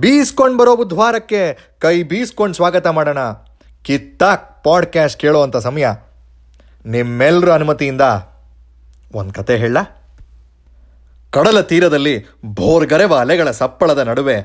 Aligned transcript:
ಬೀಸ್ಕೊಂಡು 0.00 0.58
ಬರೋ 0.58 0.76
ಬುಧವಾರಕ್ಕೆ 0.76 1.58
ಕೈ 1.78 2.02
ಬೀಸ್ಕೊಂಡು 2.02 2.54
ಸ್ವಾಗತ 2.54 2.86
ಮಾಡೋಣ. 2.86 3.18
ಕಿತ್ತಾಕ್ 3.82 4.64
ಪಾಡ್ಕ್ಯಾಸ್ಟ್ 4.64 5.20
ಕೇಳೋವಂಥ 5.20 5.56
ಸಮಯ. 5.56 5.86
ನಿಮ್ಮೆಲ್ಲರ 6.86 7.52
ಅನುಮತಿಯಿಂದ 7.52 8.00
ಒಂದು 9.14 9.32
ಕತೆ 9.32 9.56
ಹೇಳ. 9.56 9.76
ಕಡಲ 11.30 11.60
ತೀರದಲ್ಲಿ 11.60 12.26
ಭೋರ್ಗರೆವ 12.46 13.14
ಅಲೆಗಳ 13.14 13.50
ಸಪ್ಪಳದ 13.50 13.98
ನಡುವೆ 13.98 14.42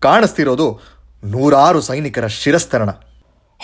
ಕಾಣಿಸ್ತಿರೋದು 0.00 0.80
ನೂರಾರು 1.24 1.80
ಸೈನಿಕರ 1.80 2.26
ಶಿರಸ್ತರಣ. 2.26 2.90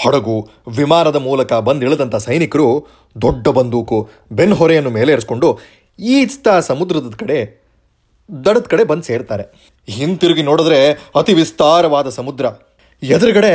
ಹಡಗು 0.06 0.48
ವಿಮಾನದ 0.76 1.16
ಮೂಲಕ 1.16 1.52
ಬಂದಿಳಿದಂಥ 1.52 2.16
ಸೈನಿಕರು 2.16 2.86
ದೊಡ್ಡ 3.22 3.48
ಬಂದೂಕು 3.48 4.10
ಬೆನ್ಹೊರೆಯನ್ನು 4.32 4.90
ಮೇಲೇರಿಸ್ಕೊಂಡು 4.90 5.58
ಈಜ್ತಾ 5.98 6.60
ಸಮುದ್ರದ 6.60 7.14
ಕಡೆ, 7.16 7.64
ದಡದ 8.44 8.66
ಕಡೆ 8.68 8.84
ಬಂದು 8.84 9.02
ಸೇರ್ತಾರೆ. 9.02 9.77
ಹಿಂತಿರುಗಿ 9.88 10.42
ನೋಡಿದ್ರೆ 10.42 10.80
ಅತಿ 11.16 11.32
ವಿಸ್ತಾರವಾದ 11.34 12.08
ಸಮುದ್ರ. 12.08 12.46
ಎದುರುಗಡೆ 13.02 13.52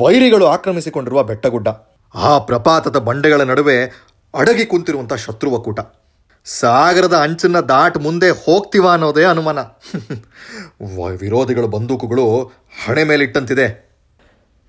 ವೈರಿಗಳು 0.00 0.46
ಆಕ್ರಮಿಸಿಕೊಂಡಿರುವ 0.46 1.22
ಬೆಟ್ಟಗುಡ್ಡ. 1.22 1.68
ಆ 2.14 2.32
ಪ್ರಪಾತದ 2.38 2.98
ಬಂಡೆಗಳ 2.98 3.42
ನಡುವೆ 3.42 3.78
ಅಡಗಿ 4.34 4.64
ಕುಂತಿರುವಂಥ 4.66 5.14
ಶತ್ರುವ 5.14 5.56
ಕೂಟ 5.58 5.80
ಸಾಗರದ 6.46 7.16
ಅಂಚನ್ನ 7.16 7.60
ದಾಟ್ 7.60 7.96
ಮುಂದೆ 7.98 8.28
ಹೋಗ್ತೀವ 8.44 8.86
ಅನ್ನೋದೇ 8.88 9.24
ಅನುಮಾನ. 9.24 9.58
ವಿರೋಧಿಗಳ 11.20 11.64
ಬಂದೂಕುಗಳು 11.64 12.26
ಹಣೆ 12.84 13.04
ಮೇಲಿಟ್ಟಂತಿದೆ. 13.04 13.66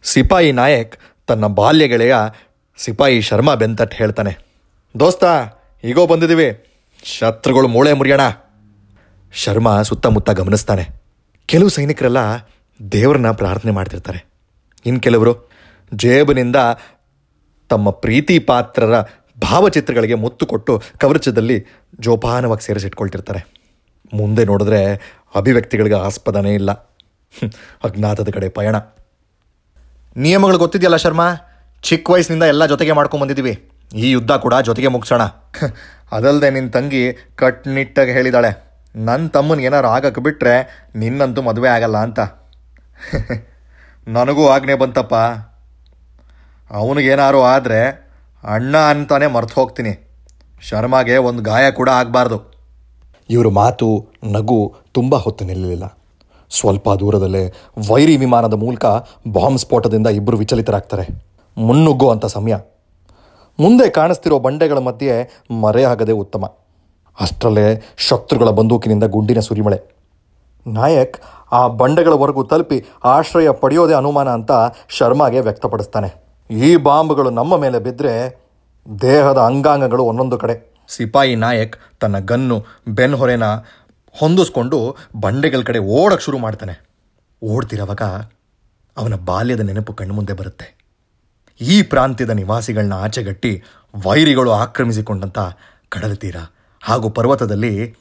ಸಿಪಾಯಿ 0.04 0.52
ನಾಯಕ್ 0.52 0.96
ತನ್ನ 1.28 1.46
ಬಾಲ್ಯ 1.60 1.88
ಗೆಳೆಯ 1.88 2.16
ಸಿಪಾಯಿ 2.78 3.18
ಶರ್ಮಾ 3.22 3.54
ಬೆಂತಟ್ 3.56 3.94
ಹೇಳ್ತಾನೆ, 3.94 4.34
ದೋಸ್ತ, 4.96 5.24
ಈಗೋ 5.84 6.06
ಬಂದಿದ್ದೀವಿ 6.08 6.50
ಶತ್ರುಗಳು 7.04 7.68
ಮೂಳೆ 7.68 7.94
ಮುರಿಯೋಣ. 7.94 8.24
ಶರ್ಮಾ 9.34 9.74
ಸುತ್ತಮುತ್ತ 9.82 10.30
ಗಮನಿಸ್ತಾನೆ. 10.32 10.86
ಕೆಲವು 11.48 11.70
ಸೈನಿಕರೆಲ್ಲ 11.70 12.18
ದೇವರನ್ನ 12.92 13.32
ಪ್ರಾರ್ಥನೆ 13.32 13.72
ಮಾಡ್ತಿರ್ತಾರೆ. 13.72 14.26
ಇನ್ನು 14.86 15.02
ಕೆಲವರು 15.02 15.50
ಜೇಬಿನಿಂದ 15.94 16.56
ತಮ್ಮ 17.70 17.90
ಪ್ರೀತಿ 17.90 18.40
ಪಾತ್ರರ 18.40 19.02
ಭಾವಚಿತ್ರಗಳಿಗೆ 19.42 20.14
ಮುತ್ತು 20.14 20.46
ಕೊಟ್ಟು 20.46 20.82
ಕವರ್ಚದಲ್ಲಿ 20.98 21.66
ಜೋಪಾನವಾಗಿ 22.00 22.66
ಸೇರಿಸಿಟ್ಕೊಳ್ತಿರ್ತಾರೆ. 22.66 23.46
ಮುಂದೆ 24.14 24.46
ನೋಡಿದ್ರೆ 24.46 24.96
ಅಭಿವ್ಯಕ್ತಿಗಳಿಗೆ 25.36 25.96
ಆಸ್ಪದನೇ 25.96 26.54
ಇಲ್ಲ. 26.54 26.72
ಅಜ್ಞಾತದ 27.84 28.30
ಕಡೆ 28.30 28.50
ಪಯಣ. 28.50 28.76
ನಿಯಮಗಳು 30.18 30.58
ಗೊತ್ತಿದೆಯಲ್ಲ 30.58 30.96
ಶರ್ಮಾ? 30.96 31.36
ಚಿಕ್ಕ 31.84 32.10
ವಯಸ್ಸಿನಿಂದ 32.10 32.44
ಎಲ್ಲ 32.44 32.66
ಜೊತೆಗೆ 32.66 32.92
ಮಾಡ್ಕೊಂಬಂದಿದ್ದೀವಿ 32.92 33.70
ಈ 33.96 34.12
ಯುದ್ಧ 34.12 34.32
ಕೂಡ 34.32 34.54
ಜೊತೆಗೆ 34.54 34.88
ಮುಗಿಸೋಣ. 34.88 35.22
ಅದಲ್ಲದೆ 36.12 36.50
ನಿನ್ನ 36.50 36.70
ತಂಗಿ 36.70 37.14
ಕಟ್ನಿಟ್ಟಾಗಿ 37.36 38.12
ಹೇಳಿದಾಳೆ. 38.12 38.67
ನನ್ನ 38.98 39.28
ತಮ್ಮನಿಗೆ 39.28 39.68
ಏನಾರು 39.68 39.88
ಆಗಕ್ಕೆ 39.88 40.22
ಬಿಟ್ಟರೆ 40.22 40.86
ನಿನ್ನಂತೂ 40.96 41.42
ಮದುವೆ 41.42 41.70
ಆಗಲ್ಲ 41.70 41.98
ಅಂತ. 41.98 42.20
ನನಗೂ 44.08 44.48
ಆಜ್ಞೆ 44.48 44.76
ಬಂತಪ್ಪ. 44.76 45.16
ಅವನಿಗೇನಾರು 46.72 47.44
ಆದರೆ 47.44 48.08
ಅಣ್ಣ 48.44 48.78
ಅಂತಾನೆ 48.78 49.28
ಮರ್ತು 49.28 49.62
ಹೋಗ್ತೀನಿ. 49.62 50.10
ಶರ್ಮಾಗೆ 50.62 51.18
ಒಂದು 51.18 51.44
ಗಾಯ 51.44 51.72
ಕೂಡ 51.72 51.90
ಆಗಬಾರ್ದು. 51.90 52.58
ಇವರು 53.30 53.50
ಮಾತು, 53.50 54.08
ನಗು 54.24 54.76
ತುಂಬ 54.94 55.16
ಹೊತ್ತು 55.16 55.46
ನಿಲ್ಲಲಿಲ್ಲ 55.46 55.98
ಸ್ವಲ್ಪ 56.50 56.90
ದೂರದಲ್ಲೇ 56.90 57.54
ವೈರಿ 57.92 58.18
ವಿಮಾನದ 58.18 58.54
ಮೂಲಕ 58.54 58.86
ಬಾಂಬ್ 59.28 59.60
ಸ್ಫೋಟದಿಂದ 59.60 60.08
ಇಬ್ಬರು 60.08 60.38
ವಿಚಲಿತರಾಗ್ತಾರೆ. 60.38 61.08
ಮುನ್ನುಗ್ಗುವಂಥ 61.58 62.26
ಸಮಯ. 62.26 62.56
ಮುಂದೆ 63.60 63.90
ಕಾಣಿಸ್ತಿರೋ 63.90 64.40
ಬಂಡೆಗಳ 64.40 64.78
ಮಧ್ಯೆ 64.78 65.42
ಮರೆಯಾಗದೆ 65.62 66.12
ಉತ್ತಮ. 66.12 66.46
ಅಷ್ಟರಲ್ಲೇ 67.20 67.96
ಶತ್ರುಗಳ 67.98 68.50
ಬಂದೂಕಿನಿಂದ 68.50 69.04
ಗುಂಡಿನ 69.04 69.40
ಸುರಿಮಳೆ. 69.40 69.80
ನಾಯಕ್ 70.68 71.18
ಆ 71.52 71.68
ಬಂಡೆಗಳವರೆಗೂ 71.68 72.44
ತಲುಪಿ 72.44 72.86
ಆಶ್ರಯ 73.04 73.52
ಪಡೆಯೋದೇ 73.52 73.94
ಅನುಮಾನ 73.94 74.28
ಅಂತ 74.28 74.52
ಶರ್ಮಾಗೆ 74.90 75.40
ವ್ಯಕ್ತಪಡಿಸ್ತಾನೆ. 75.40 76.10
ಈ 76.50 76.76
ಬಾಂಬ್ಗಳು 76.76 77.30
ನಮ್ಮ 77.30 77.58
ಮೇಲೆ 77.58 77.80
ಬಿದ್ದರೆ 77.80 78.14
ದೇಹದ 79.02 79.38
ಅಂಗಾಂಗಗಳು 79.38 80.04
ಒಂದೊಂದು 80.04 80.38
ಕಡೆ. 80.38 80.56
ಸಿಪಾಯಿ 80.88 81.36
ನಾಯಕ್ 81.36 81.78
ತನ್ನ 82.00 82.20
ಗನ್ನು 82.20 82.66
ಬೆನ್ಹೊರೆನ 82.88 83.44
ಹೊಂದಿಸ್ಕೊಂಡು 84.12 84.96
ಬಂಡೆಗಳ 85.16 85.62
ಕಡೆ 85.62 85.80
ಓಡಕ್ಕೆ 85.80 86.26
ಶುರು 86.26 86.38
ಮಾಡ್ತಾನೆ. 86.38 86.76
ಓಡ್ತಿರೋವಾಗ 87.44 88.02
ಅವನ 88.98 89.16
ಬಾಲ್ಯದ 89.26 89.60
ನೆನಪು 89.60 89.94
ಕಣ್ಮುಂದೆ 89.94 90.34
ಬರುತ್ತೆ. 90.34 90.68
ಈ 91.62 91.82
ಪ್ರಾಂತ್ಯದ 91.82 92.30
ನಿವಾಸಿಗಳನ್ನ 92.30 92.94
ಆಚೆಗಟ್ಟಿ 92.94 93.64
ವೈರಿಗಳು 94.08 94.52
ಆಕ್ರಮಿಸಿಕೊಂಡಂಥ 94.52 95.40
ಕಡಲ 95.90 96.14
ಹಾಗೂ 96.82 97.10
ಪರ್ವತದಲ್ಲಿ 97.10 97.96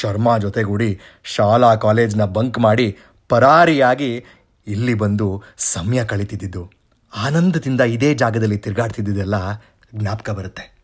ಶರ್ಮಾ 0.00 0.38
ಜೊತೆಗೂಡಿ 0.38 1.00
ಶಾಲಾ 1.24 1.74
ಕಾಲೇಜ್ನ 1.74 2.24
ಬಂಕ್ 2.24 2.58
ಮಾಡಿ 2.58 2.96
ಪರಾರಿಯಾಗಿ 3.28 4.24
ಇಲ್ಲಿ 4.66 4.94
ಬಂದು 4.94 5.42
ಸಮಯ 5.58 6.04
ಕಳೀತಿದ್ದಿದ್ದು. 6.04 6.70
ಆನಂದದಿಂದ 7.16 7.80
ಇದೇ 7.80 8.14
ಜಾಗದಲ್ಲಿ 8.14 8.58
ತಿರುಗಾಡ್ತಿದ್ದಿದ್ದೆಲ್ಲ 8.58 9.34
ಜ್ಞಾಪಕ 9.94 10.30
ಬರುತ್ತೆ. 10.30 10.76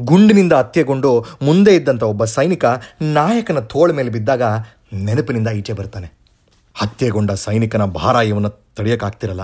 ಗುಂಡಿನಿಂದ 0.00 0.52
ಹತ್ಯೆಗೊಂಡು 0.52 1.24
ಮುಂದೆ 1.42 1.76
ಇದ್ದಂಥ 1.76 2.02
ಒಬ್ಬ 2.02 2.24
ಸೈನಿಕ 2.24 2.64
ನಾಯಕನ 3.02 3.58
ತೋಳ 3.58 3.92
ಮೇಲೆ 3.92 4.10
ಬಿದ್ದಾಗ 4.10 4.42
ನೆನಪಿನಿಂದ 4.92 5.48
ಈಚೆ 5.48 5.72
ಬರ್ತಾನೆ. 5.72 6.12
ಹತ್ಯೆಗೊಂಡ 6.74 7.30
ಸೈನಿಕನ 7.30 7.84
ಭಾರ 7.84 8.16
ಇವನ 8.16 8.48
ತಡೆಯೋಕ್ಕಾಗ್ತಿರಲ್ಲ 8.48 9.40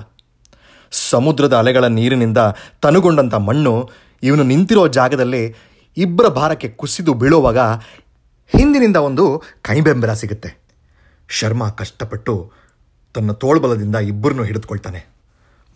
ಸಮುದ್ರದ 0.91 1.57
ಅಲೆಗಳ 1.57 1.85
ನೀರಿನಿಂದ 1.85 2.39
ತನುಗೊಂಡಂಥ 2.83 3.35
ಮಣ್ಣು 3.35 3.91
ಇವನು 4.23 4.43
ನಿಂತಿರೋ 4.43 4.89
ಜಾಗದಲ್ಲಿ 4.89 5.55
ಇಬ್ಬರ 5.97 6.27
ಭಾರಕ್ಕೆ 6.27 6.69
ಕುಸಿದು 6.69 7.15
ಬೀಳುವಾಗ 7.15 7.59
ಹಿಂದಿನಿಂದ 8.49 8.97
ಒಂದು 8.97 9.43
ಕೈಬೆಂಬಲ 9.63 10.13
ಸಿಗುತ್ತೆ. 10.13 10.65
ಶರ್ಮಾ 11.29 11.71
ಕಷ್ಟಪಟ್ಟು 11.71 12.53
ತನ್ನ 13.15 13.33
ತೋಳ್ಬಲದಿಂದ 13.33 13.97
ಇಬ್ಬರನ್ನು 13.97 14.45
ಹಿಡಿದುಕೊಳ್ತಾನೆ. 14.45 15.07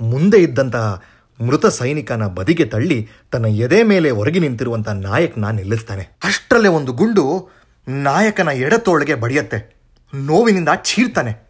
ಮುಂದೆ 0.00 0.38
ಇದ್ದಂತಹ 0.38 1.02
ಮೃತ 1.46 1.66
ಸೈನಿಕನ 1.66 2.26
ಬದಿಗೆ 2.26 2.64
ತಳ್ಳಿ 2.64 3.08
ತನ್ನ 3.32 3.46
ಎದೆ 3.46 3.82
ಮೇಲೆ 3.82 4.10
ಹೊರಗೆ 4.10 4.38
ನಿಂತಿರುವಂಥ 4.38 4.88
ನಾಯಕನ 4.88 5.48
ನಿಲ್ಲಿಸ್ತಾನೆ. 5.48 6.02
ಅಷ್ಟರಲ್ಲೇ 6.02 6.68
ಒಂದು 6.68 6.92
ಗುಂಡು 6.92 7.48
ನಾಯಕನ 7.88 8.48
ಎಡತೋಳಿಗೆ 8.48 9.14
ಬಡಿಯತ್ತೆ. 9.14 9.76
ನೋವಿನಿಂದ 10.14 10.68
ಚೀರ್ತಾನೆ. 10.84 11.47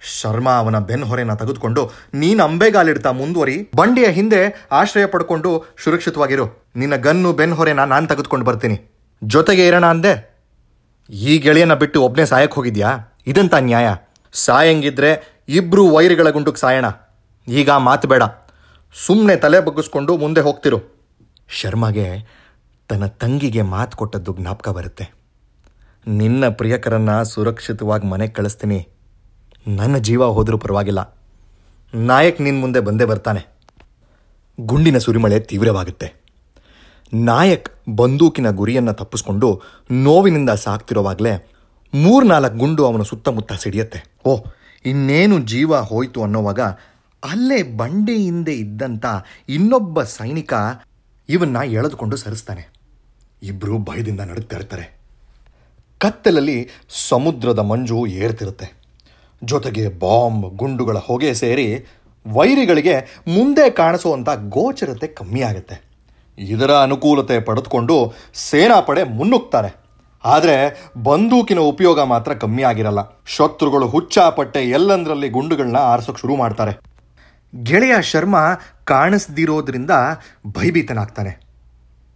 ಶರ್ಮಾ 0.00 0.52
ಅವನ 0.52 0.78
ಬೆನ್ಹೊರೆನ 0.78 1.34
ತೆಗೆದುಕೊಂಡು, 1.34 1.90
ನೀನು 2.14 2.44
ಅಂಬೆಗಾಲಿಡ್ತಾ 2.44 3.10
ಮುಂದುವರಿ, 3.10 3.68
ಬಂಡಿಯ 3.76 4.06
ಹಿಂದೆ 4.06 4.68
ಆಶ್ರಯ 4.72 5.06
ಪಡ್ಕೊಂಡು 5.06 5.64
ಸುರಕ್ಷಿತವಾಗಿರು. 5.84 6.64
ನಿನ್ನ 6.76 6.96
ಗನ್ನು 6.96 7.32
ಬೆನ್ಹೊರೆನ 7.32 7.84
ನಾನು 7.84 8.06
ತೆಗೆದುಕೊಂಡು 8.06 8.46
ಬರ್ತೀನಿ. 8.46 8.80
ಜೊತೆಗೆ 9.24 9.66
ಇರೋಣ 9.66 9.86
ಅಂದೆ. 9.86 10.36
ಈ 11.10 11.38
ಗೆಳೆಯನ 11.38 11.74
ಬಿಟ್ಟು 11.74 12.02
ಒಬ್ಬನೇ 12.02 12.24
ಸಾಯಕ್ಕೆ 12.24 12.54
ಹೋಗಿದ್ಯಾ? 12.54 12.98
ಇದಂತ 13.26 13.54
ನ್ಯಾಯ? 13.54 13.88
ಸಾಯಂಗಿದ್ರೆ 14.32 15.42
ಇಬ್ರು 15.48 15.88
ವೈರಿಗಳ 15.88 16.30
ಗುಂಡುಕ್ 16.30 16.58
ಸಾಯೋಣ. 16.58 16.84
ಈಗ 17.48 17.70
ಮಾತು 17.70 18.08
ಬೇಡ. 18.08 18.22
ಸುಮ್ಮನೆ 19.06 19.36
ತಲೆ 19.36 19.60
ಬಗ್ಗಿಸ್ಕೊಂಡು 19.60 20.16
ಮುಂದೆ 20.16 20.40
ಹೋಗ್ತಿರು. 20.40 20.96
ಶರ್ಮಾಗೆ 21.48 22.36
ತನ್ನ 22.88 23.06
ತಂಗಿಗೆ 23.06 23.62
ಮಾತು 23.62 23.96
ಕೊಟ್ಟದ್ದು 23.96 24.36
ಜ್ಞಾಪಕ 24.40 24.68
ಬರುತ್ತೆ. 24.68 25.10
ನಿನ್ನ 26.06 26.48
ಪ್ರಿಯಕರನ್ನ 26.48 27.22
ಸುರಕ್ಷಿತವಾಗಿ 27.22 28.06
ಮನೆಗೆ 28.06 28.32
ಕಳಿಸ್ತೀನಿ. 28.32 28.88
ನನ್ನ 29.66 29.96
ಜೀವ 29.96 30.24
ಹೋದರೂ 30.24 30.58
ಪರವಾಗಿಲ್ಲ. 30.58 31.18
ನಾಯಕ್ 31.94 32.40
ನಿನ್ನ 32.40 32.60
ಮುಂದೆ 32.60 32.80
ಬಂದೇ 32.80 33.04
ಬರ್ತಾನೆ. 33.04 33.46
ಗುಂಡಿನ 34.60 34.98
ಸುರಿಮಳೆ 34.98 35.40
ತೀವ್ರವಾಗುತ್ತೆ. 35.40 36.14
ನಾಯಕ್ 37.14 37.68
ಬಂದೂಕಿನ 37.96 38.50
ಗುರಿಯನ್ನು 38.50 38.92
ತಪ್ಪಿಸ್ಕೊಂಡು 38.92 39.62
ನೋವಿನಿಂದ 39.90 40.50
ಸಾಕ್ತಿರೋವಾಗಲೇ 40.50 41.50
ಮೂರ್ನಾಲ್ಕು 41.94 42.58
ಗುಂಡು 42.58 42.86
ಅವನ 42.86 43.02
ಸುತ್ತಮುತ್ತ 43.02 43.52
ಸಿಡಿಯತ್ತೆ. 43.52 44.14
ಓ, 44.24 44.38
ಇನ್ನೇನು 44.84 45.40
ಜೀವ 45.40 45.76
ಹೋಯಿತು 45.76 46.22
ಅನ್ನೋವಾಗ 46.22 46.60
ಅಲ್ಲೇ 47.24 47.62
ಬಂಡೆ 47.62 48.16
ಹಿಂದೆ 48.16 48.54
ಇದ್ದಂಥ 48.54 49.06
ಇನ್ನೊಬ್ಬ 49.48 50.02
ಸೈನಿಕ 50.02 50.54
ಇವನ್ನ 51.28 51.56
ಎಳೆದುಕೊಂಡು 51.64 52.16
ಸರಿಸ್ತಾನೆ. 52.16 52.68
ಇಬ್ಬರು 53.42 53.78
ಭಯದಿಂದ 53.78 54.20
ನಡುತ್ತಾ 54.20 54.56
ಇರ್ತಾರೆ. 54.56 54.98
ಕತ್ತಲಲ್ಲಿ 55.98 56.68
ಸಮುದ್ರದ 56.88 57.58
ಮಂಜು 57.58 58.06
ಏರ್ತಿರುತ್ತೆ. 58.06 58.85
ಜೊತೆಗೆ 59.44 59.88
ಬಾಂಬ್ 59.88 60.56
ಗುಂಡುಗಳ 60.56 60.96
ಹೊಗೆ 60.98 61.34
ಸೇರಿ 61.34 61.84
ವೈರಿಗಳಿಗೆ 62.26 63.22
ಮುಂದೆ 63.28 63.70
ಕಾಣಿಸುವಂಥ 63.70 64.28
ಗೋಚರತೆ 64.48 65.06
ಕಮ್ಮಿಯಾಗುತ್ತೆ 65.06 65.86
ಇದರ 66.38 66.70
ಅನುಕೂಲತೆ 66.70 67.40
ಪಡೆದುಕೊಂಡು 67.40 68.14
ಸೇನಾಪಡೆ 68.34 69.02
ಮುನ್ನುಗ್ತಾರೆ. 69.02 69.86
ಆದರೆ 70.24 70.86
ಬಂದೂಕಿನ 71.02 71.58
ಉಪಯೋಗ 71.58 72.00
ಮಾತ್ರ 72.00 72.34
ಕಮ್ಮಿ 72.34 72.62
ಆಗಿರಲ್ಲ. 72.62 73.22
ಶತ್ರುಗಳು 73.26 73.88
ಹುಚ್ಚಾಪಟ್ಟೆ 73.88 74.64
ಎಲ್ಲಂದ್ರಲ್ಲಿ 74.64 75.28
ಗುಂಡುಗಳನ್ನ 75.28 75.76
ಆರಿಸೋಕೆ 75.76 76.20
ಶುರು 76.20 76.36
ಮಾಡ್ತಾರೆ. 76.36 76.78
ಗೆಳೆಯ 77.62 78.02
ಶರ್ಮಾ 78.02 78.54
ಕಾಣಿಸ್ದಿರೋದ್ರಿಂದ 78.84 79.90
ಭಯಭೀತನಾಗ್ತಾನೆ. 80.46 81.46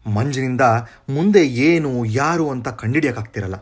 ಮಂಜಿನಿಂದ 0.06 0.60
ಮುಂದೆ 1.08 1.46
ಏನು, 1.46 2.04
ಯಾರು 2.04 2.50
ಅಂತ 2.50 2.68
ಕಂಡಿಡಿಯಕ್ಕಾಗ್ತಿರಲ್ಲ 2.68 3.54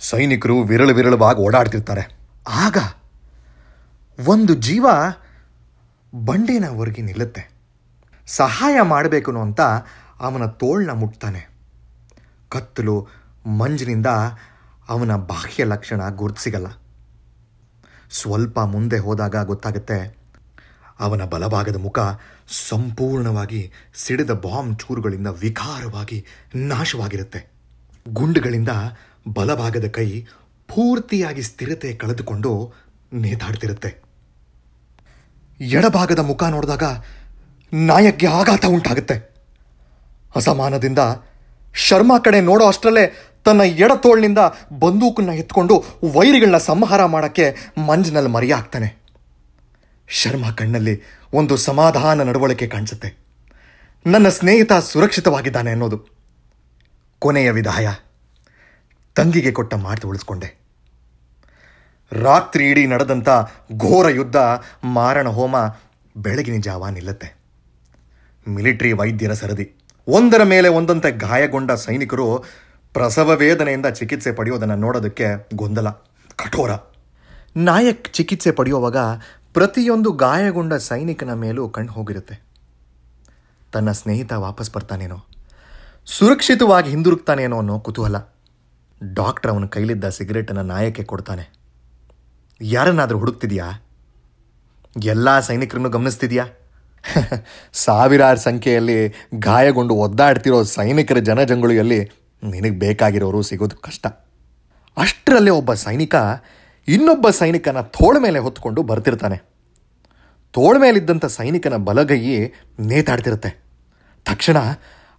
ಸೈನಿಕರು 0.00 0.60
ವಿರಳು 0.60 0.94
ವಿರಳವಾಗಿ 0.94 1.38
ಓಡಾಡ್ತಿರ್ತಾರೆ. 1.38 2.16
ಆಗ 2.48 2.76
ಒಂದು 4.18 4.54
ಜೀವ 4.54 4.86
ಬಂಡೆನ 6.14 6.66
ಹೊರಗೆ 6.68 7.02
ನಿಲ್ಲುತ್ತೆ. 7.02 7.42
ಸಹಾಯ 8.26 8.80
ಮಾಡಬೇಕು 8.82 9.40
ಅಂತ 9.40 9.60
ಅವನ 10.20 10.46
ತೋಳ್ನ 10.46 10.90
ಮುಟ್ತಾನೆ. 10.90 11.48
ಕತ್ತಲು 12.48 13.08
ಮಂಜಿನಿಂದ 13.46 14.06
ಅವನ 14.88 15.16
ಬಾಹ್ಯ 15.16 15.64
ಲಕ್ಷಣ 15.64 16.08
ಗುರುತಿಸಿಗಲ್ಲ. 16.10 16.68
ಸ್ವಲ್ಪ 18.10 18.60
ಮುಂದೆ 18.60 18.98
ಹೋದಾಗ 18.98 19.36
ಗೊತ್ತಾಗುತ್ತೆ, 19.44 19.98
ಅವನ 21.00 21.24
ಬಲಭಾಗದ 21.24 21.76
ಮುಖ 21.76 21.98
ಸಂಪೂರ್ಣವಾಗಿ 22.48 23.72
ಸಿಡಿದ 23.94 24.30
ಬಾಂಬ್ 24.30 24.78
ಚೂರುಗಳಿಂದ 24.78 25.26
ವಿಕಾರವಾಗಿ 25.26 26.24
ನಾಶವಾಗಿರುತ್ತೆ. 26.54 27.50
ಗುಂಡುಗಳಿಂದ 28.08 28.68
ಬಲಭಾಗದ 29.34 29.88
ಕೈ 29.88 30.08
ಪೂರ್ತಿಯಾಗಿ 30.68 31.42
ಸ್ಥಿರತೆ 31.42 31.92
ಕಳೆದುಕೊಂಡು 31.94 32.72
ನೇತಾಡ್ತಿರುತ್ತೆ. 33.12 34.05
ಎಡಭಾಗದ 35.60 36.18
ಮುಖ 36.18 36.44
ನೋಡಿದಾಗ 36.44 36.82
ನಾಯಕ್ಗೆ 37.72 38.26
ಆಘಾತ 38.26 38.66
ಉಂಟಾಗುತ್ತೆ. 38.66 39.34
ಅಸಮಾನದಿಂದ 40.36 40.98
ಶರ್ಮಾ 41.74 42.18
ಕಡೆ 42.18 42.40
ನೋಡೋ 42.40 42.66
ಅಷ್ಟರಲ್ಲೇ 42.66 43.22
ತನ್ನ 43.44 43.60
ಎಡತೋಳಿನಿಂದ 43.60 44.38
ಬಂದೂಕನ್ನ 44.78 45.28
ಎತ್ಕೊಂಡು 45.28 45.84
ವೈರಿಗಳನ್ನ 46.04 46.56
ಸಂಹಾರ 46.56 47.04
ಮಾಡೋಕ್ಕೆ 47.04 47.56
ಮಂಜಿನಲ್ಲಿ 47.86 48.30
ಮರೆಯಾಗ್ತಾನೆ. 48.30 49.02
ಶರ್ಮಾ 50.08 50.50
ಕಣ್ಣಲ್ಲಿ 50.50 51.02
ಒಂದು 51.32 51.56
ಸಮಾಧಾನ 51.56 52.22
ನಡವಳಿಕೆ 52.22 52.66
ಕಾಣಿಸುತ್ತೆ. 52.66 53.26
ನನ್ನ 54.06 54.28
ಸ್ನೇಹಿತ 54.28 54.72
ಸುರಕ್ಷಿತವಾಗಿದ್ದಾನೆ 54.72 55.70
ಅನ್ನೋದು. 55.70 56.08
ಕೊನೆಯ 57.18 57.50
ವಿದಾಯ. 57.50 57.88
ತಂಗಿಗೆ 59.14 59.52
ಕೊಟ್ಟ 59.52 59.74
ಮಾತು 59.74 60.08
ಉಳಿಸ್ಕೊಂಡೆ. 60.08 60.65
ರಾತ್ರಿ 62.12 62.70
ಇಡೀ 62.70 62.86
ನಡೆದಂಥ 62.86 63.28
ಘೋರ 63.76 64.08
ಯುದ್ಧ 64.08 64.36
ಮಾರಣ 64.84 65.28
ಹೋಮ 65.28 65.56
ಬೆಳಗಿನ 66.16 66.60
ಜಾವ 66.60 66.88
ನಿಲ್ಲುತ್ತೆ. 66.88 67.36
ಮಿಲಿಟರಿ 68.48 68.92
ವೈದ್ಯರ 68.92 69.32
ಸರದಿ. 69.32 69.74
ಒಂದರ 70.08 70.42
ಮೇಲೆ 70.42 70.68
ಒಂದಂತೆ 70.68 71.10
ಗಾಯಗೊಂಡ 71.10 71.72
ಸೈನಿಕರು 71.72 72.44
ಪ್ರಸವ 72.92 73.36
ವೇದನೆಯಿಂದ 73.36 73.86
ಚಿಕಿತ್ಸೆ 73.86 74.32
ಪಡೆಯೋದನ್ನು 74.32 74.76
ನೋಡೋದಕ್ಕೆ 74.76 75.48
ಗೊಂದಲ, 75.54 75.88
ಕಠೋರ. 76.36 76.70
ನಾಯಕ್ 77.56 78.12
ಚಿಕಿತ್ಸೆ 78.12 78.50
ಪಡೆಯುವಾಗ 78.50 78.96
ಪ್ರತಿಯೊಂದು 79.54 80.12
ಗಾಯಗೊಂಡ 80.12 80.74
ಸೈನಿಕನ 80.74 81.32
ಮೇಲೂ 81.32 81.68
ಕಣ್ಣು 81.68 81.92
ಹೋಗಿರುತ್ತೆ. 81.92 82.42
ತನ್ನ 83.72 83.90
ಸ್ನೇಹಿತ 83.90 84.32
ವಾಪಸ್ 84.32 84.72
ಬರ್ತಾನೇನೋ, 84.72 85.26
ಸುರಕ್ಷಿತವಾಗಿ 86.06 86.90
ಹಿಂದಿರುಗ್ತಾನೇನೋ 86.90 87.58
ಅನ್ನೋ 87.58 87.78
ಕುತೂಹಲ. 87.78 88.16
ಡಾಕ್ಟರ್ 89.14 89.50
ಅವನ 89.50 89.66
ಕೈಲಿದ್ದ 89.66 90.08
ಸಿಗರೇಟನ್ನು 90.08 90.62
ನಾಯಕ್ಕೆ 90.62 91.04
ಕೊಡ್ತಾನೆ. 91.04 91.55
ಯಾರನ್ನಾದರೂ 92.62 93.18
ಹುಡುಕ್ತಿದ್ಯಾ? 93.18 93.84
ಎಲ್ಲ 95.02 95.40
ಸೈನಿಕರನ್ನು 95.40 95.88
ಗಮನಿಸ್ತಿದ್ಯಾ? 95.88 96.46
ಸಾವಿರಾರು 97.72 98.38
ಸಂಖ್ಯೆಯಲ್ಲಿ 98.38 99.14
ಗಾಯಗೊಂಡು 99.38 99.94
ಒದ್ದಾಡ್ತಿರೋ 99.94 100.62
ಸೈನಿಕರ 100.62 101.18
ಜನಜಂಗುಳಿಯಲ್ಲಿ 101.18 102.10
ನಿನಗೆ 102.42 102.78
ಬೇಕಾಗಿರೋರು 102.78 103.42
ಸಿಗೋದು 103.42 103.76
ಕಷ್ಟ. 103.76 104.06
ಅಷ್ಟರಲ್ಲೇ 104.96 105.50
ಒಬ್ಬ 105.50 105.74
ಸೈನಿಕ 105.74 106.14
ಇನ್ನೊಬ್ಬ 106.88 107.30
ಸೈನಿಕನ 107.30 107.80
ತೋಳ 107.80 108.16
ಮೇಲೆ 108.18 108.38
ಹೊತ್ಕೊಂಡು 108.38 108.82
ಬರ್ತಿರ್ತಾನೆ. 108.82 109.36
ತೋಳ 110.52 110.76
ಮೇಲಿದ್ದಂಥ 110.78 111.24
ಸೈನಿಕನ 111.24 111.76
ಬಲಗೈ 111.76 112.50
ನೇತಾಡ್ತಿರುತ್ತೆ. 112.80 113.64
ತಕ್ಷಣ 114.24 114.56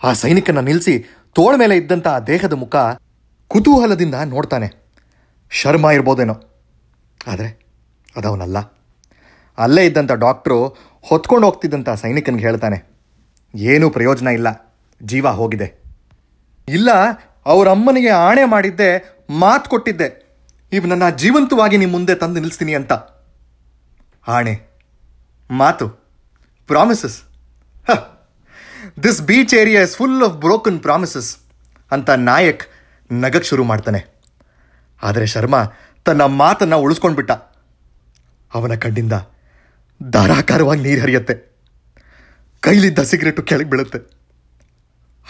ಆ 0.03 0.13
ಸೈನಿಕನ 0.13 0.59
ನಿಲ್ಲಿಸಿ 0.59 1.05
ತೋಳ 1.35 1.55
ಮೇಲೆ 1.55 1.77
ಇದ್ದಂಥ 1.77 2.07
ಆ 2.07 2.19
ದೇಹದ 2.19 2.53
ಮುಖ 2.53 2.75
ಕುತೂಹಲದಿಂದ 3.47 4.15
ನೋಡ್ತಾನೆ. 4.25 4.87
ಶರ್ಮ 5.49 5.89
ಇರ್ಬೋದೇನೋ. 5.89 6.56
ಆದರೆ 7.19 7.49
ಅದವನಲ್ಲ. 8.15 8.57
ಅಲ್ಲೇ 9.57 9.83
ಇದ್ದಂಥ 9.85 10.13
ಡಾಕ್ಟ್ರು 10.25 10.59
ಹೊತ್ಕೊಂಡು 11.05 11.45
ಹೋಗ್ತಿದ್ದಂಥ 11.47 11.89
ಸೈನಿಕನಿಗೆ 12.01 12.45
ಹೇಳ್ತಾನೆ, 12.47 12.77
ಏನೂ 13.53 13.87
ಪ್ರಯೋಜನ 13.89 14.29
ಇಲ್ಲ, 14.37 14.49
ಜೀವ 15.01 15.27
ಹೋಗಿದೆ. 15.39 15.67
ಇಲ್ಲ 16.67 16.89
ಅವರಮ್ಮನಿಗೆ 17.45 18.11
ಆಣೆ 18.27 18.43
ಮಾಡಿದ್ದೆ, 18.53 18.89
ಮಾತು 19.43 19.67
ಕೊಟ್ಟಿದ್ದೆ 19.69 20.09
ಇವನನ್ನ 20.71 21.05
ಜೀವಂತವಾಗಿ 21.21 21.77
ನಿಮ್ಮ 21.77 21.93
ಮುಂದೆ 21.97 22.15
ತಂದು 22.21 22.37
ನಿಲ್ಲಿಸ್ತೀನಿ 22.39 22.73
ಅಂತ. 22.79 22.93
ಆಣೆ. 24.27 24.53
ಮಾತು. 25.49 25.85
Promises 26.69 27.17
this 29.03 29.21
beach 29.29 29.53
area 29.55 29.81
is 29.87 29.95
full 29.99 30.21
of 30.27 30.35
broken 30.45 30.79
promises 30.79 31.29
ಅಂತ 31.91 32.09
ನಾಯಕ್ 32.29 32.63
ನಗಕ್ಕೆ 33.09 33.47
ಶುರು 33.49 33.63
ಮಾಡ್ತಾನೆ. 33.63 34.01
ಆದರೆ 35.01 35.25
ಶರ್ಮಾ 35.33 35.61
ತನ್ನ 36.03 36.25
ಮಾತನ್ನು 36.25 36.77
ಉಳಿಸ್ಕೊಂಡ್ಬಿಟ್ಟ. 36.77 37.31
ಅವನ 38.53 38.75
ಕಣ್ಣಿಂದ 38.75 39.13
ಧಾರಾಕಾರವಾಗಿ 40.09 40.81
ನೀರು 40.81 41.01
ಹರಿಯತ್ತೆ. 41.01 41.55
ಕೈಲಿದ್ದ 42.59 42.99
ಸಿಗರೇಟು 42.99 43.43
ಕೆಳಗೆ 43.43 43.69
ಬೀಳುತ್ತೆ. 43.69 44.17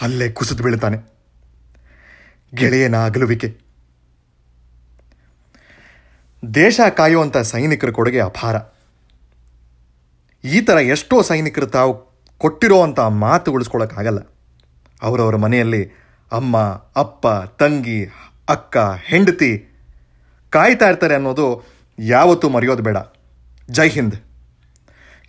ಅಲ್ಲೇ 0.00 0.28
ಕುಸಿದು 0.28 0.62
ಬೀಳುತ್ತಾನೆ. 0.62 0.96
ಗೆಳೆಯನ 2.54 2.96
ಅಗಲುವಿಕೆ. 2.96 3.58
ದೇಶ 6.54 6.80
ಕಾಯುವಂಥ 6.96 7.36
ಸೈನಿಕರ 7.36 7.90
ಕೊಡುಗೆ 7.90 8.20
ಅಪಾರ. 8.20 8.56
ಈ 10.44 10.60
ಥರ 10.60 10.72
ಎಷ್ಟೋ 10.72 11.22
ಸೈನಿಕರು 11.22 11.66
ತಾವು 11.66 12.08
ಕೊಟ್ಟಿರೋವಂಥ 12.38 13.00
ಮಾತು 13.00 13.52
ಉಳಿಸ್ಕೊಳ್ಳೋಕ್ಕಾಗಲ್ಲ 13.52 14.18
ಅವರವರ 15.02 15.36
ಮನೆಯಲ್ಲಿ 15.36 15.90
ಅಮ್ಮ, 16.32 16.56
ಅಪ್ಪ, 16.96 17.26
ತಂಗಿ, 17.62 18.06
ಅಕ್ಕ, 18.48 18.76
ಹೆಂಡತಿ 18.78 19.67
ಕಾಯ್ತಾ 20.50 20.88
ಇರ್ತಾರೆ 20.88 21.14
ಅನ್ನೋದು 21.14 21.64
ಯಾವತ್ತೂ 21.98 22.48
ಮರೆಯೋದು 22.48 22.82
ಬೇಡ. 22.82 22.96
ಜೈ 23.70 23.88
ಹಿಂದ್. 23.88 24.14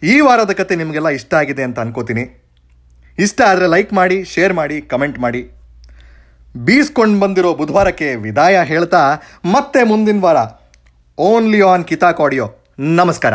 ಈ 0.04 0.19
ವಾರದ 0.19 0.51
ಕತೆ 0.51 0.75
ನಿಮಗೆಲ್ಲ 0.75 1.10
ಇಷ್ಟ 1.10 1.33
ಆಗಿದೆ 1.33 1.63
ಅಂತ 1.63 1.80
ಅನ್ಕೋತೀನಿ. 1.80 2.45
ಇಷ್ಟ 3.19 3.42
ಆದರೆ 3.42 3.68
ಲೈಕ್ 3.68 3.94
ಮಾಡಿ 3.94 4.24
ಶೇರ್ 4.24 4.54
ಮಾಡಿ 4.54 4.81
ಕಮೆಂಟ್ 4.81 5.19
ಮಾಡಿ. 5.19 5.51
ಬೀಸ್ಕೊಂಡು 6.57 7.19
ಬಂದಿರೋ 7.19 7.54
ಬುಧವಾರಕ್ಕೆ 7.54 8.16
ವಿದಾಯ 8.16 8.63
ಹೇಳ್ತಾ 8.63 9.16
ಮತ್ತೆ 9.51 9.83
ಮುಂದಿನ 9.83 10.21
ವಾರ. 10.21 10.69
ಓನ್ಲಿ 11.18 11.62
ಆನ್ 11.62 11.86
ಕಿತಾಕ್ 11.86 12.22
ಆಡಿಯೋ 12.22 12.56
ನಮಸ್ಕಾರ. 12.80 13.33